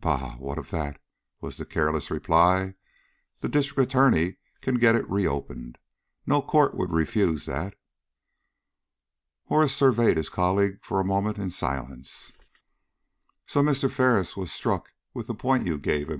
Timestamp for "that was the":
0.70-1.64